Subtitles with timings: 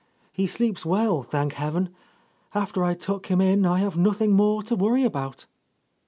[0.31, 1.89] He sleeps well, thank heaven!
[2.55, 5.45] After I tuck him in, I have nothing more to worry about."